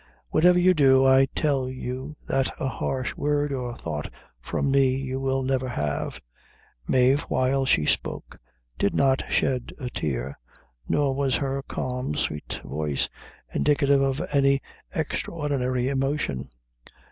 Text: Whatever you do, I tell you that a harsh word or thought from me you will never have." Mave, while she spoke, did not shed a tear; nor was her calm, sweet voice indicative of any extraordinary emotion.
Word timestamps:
Whatever 0.31 0.57
you 0.57 0.73
do, 0.73 1.05
I 1.05 1.27
tell 1.35 1.69
you 1.69 2.15
that 2.27 2.49
a 2.59 2.67
harsh 2.67 3.15
word 3.15 3.53
or 3.53 3.75
thought 3.77 4.11
from 4.41 4.71
me 4.71 4.95
you 4.95 5.19
will 5.19 5.43
never 5.43 5.67
have." 5.69 6.19
Mave, 6.87 7.19
while 7.29 7.65
she 7.67 7.85
spoke, 7.85 8.39
did 8.79 8.95
not 8.95 9.21
shed 9.29 9.71
a 9.79 9.91
tear; 9.91 10.39
nor 10.89 11.13
was 11.13 11.35
her 11.35 11.61
calm, 11.61 12.15
sweet 12.15 12.61
voice 12.65 13.09
indicative 13.53 14.01
of 14.01 14.19
any 14.33 14.59
extraordinary 14.95 15.87
emotion. 15.87 16.49